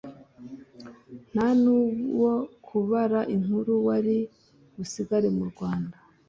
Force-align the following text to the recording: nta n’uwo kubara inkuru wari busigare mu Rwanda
nta 1.33 1.47
n’uwo 1.61 2.33
kubara 2.65 3.19
inkuru 3.35 3.73
wari 3.87 4.17
busigare 4.73 5.29
mu 5.37 5.45
Rwanda 5.51 5.95